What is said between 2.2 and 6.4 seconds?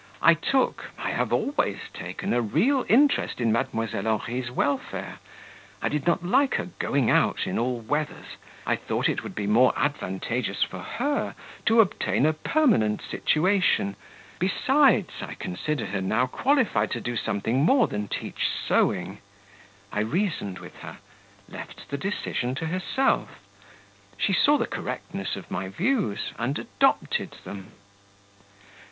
a real interest in Mdlle. Henri's welfare; I did not